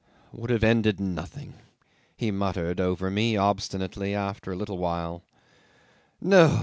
'"...Would 0.33 0.49
have 0.49 0.63
ended 0.63 0.99
nothing," 0.99 1.53
he 2.17 2.31
muttered 2.31 2.81
over 2.81 3.11
me 3.11 3.37
obstinately, 3.37 4.15
after 4.15 4.51
a 4.51 4.55
little 4.55 4.79
while. 4.79 5.21
"No! 6.19 6.59